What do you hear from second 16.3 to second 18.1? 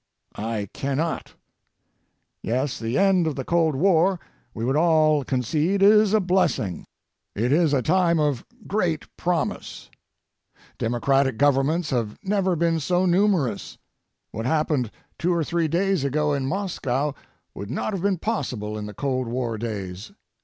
in Moscow would not have